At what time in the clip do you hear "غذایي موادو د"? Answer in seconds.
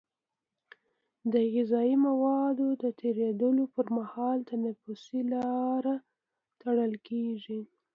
1.53-2.83